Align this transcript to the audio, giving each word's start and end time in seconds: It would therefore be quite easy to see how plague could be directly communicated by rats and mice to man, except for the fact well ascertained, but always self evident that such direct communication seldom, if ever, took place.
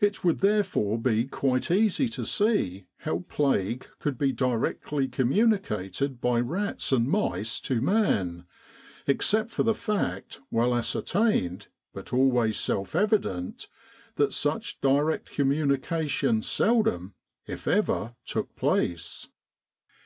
It 0.00 0.24
would 0.24 0.38
therefore 0.38 0.96
be 0.98 1.26
quite 1.26 1.70
easy 1.70 2.08
to 2.16 2.24
see 2.24 2.86
how 3.00 3.26
plague 3.28 3.86
could 3.98 4.16
be 4.16 4.32
directly 4.32 5.06
communicated 5.06 6.18
by 6.18 6.40
rats 6.40 6.92
and 6.92 7.06
mice 7.06 7.60
to 7.60 7.82
man, 7.82 8.46
except 9.06 9.50
for 9.50 9.62
the 9.62 9.74
fact 9.74 10.40
well 10.50 10.74
ascertained, 10.74 11.68
but 11.92 12.10
always 12.10 12.56
self 12.58 12.96
evident 12.96 13.68
that 14.14 14.32
such 14.32 14.80
direct 14.80 15.30
communication 15.30 16.40
seldom, 16.40 17.12
if 17.46 17.68
ever, 17.68 18.14
took 18.24 18.56
place. 18.56 19.28